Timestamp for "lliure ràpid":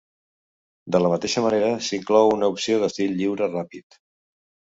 3.19-4.01